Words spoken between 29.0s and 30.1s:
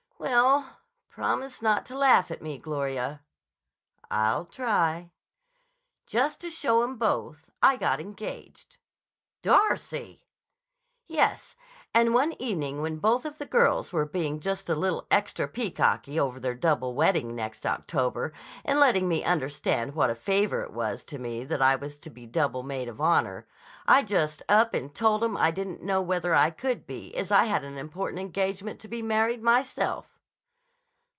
married myself."